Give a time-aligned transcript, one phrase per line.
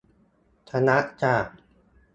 [0.69, 1.35] ชนะจร้า